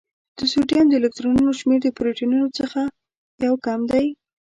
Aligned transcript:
د 0.37 0.39
سوډیم 0.51 0.85
د 0.89 0.93
الکترونونو 0.99 1.51
شمېر 1.59 1.79
د 1.83 1.87
پروتونونو 1.97 2.47
څخه 2.59 2.81
یو 3.45 3.53
کم 3.65 3.79
دی. 3.91 4.05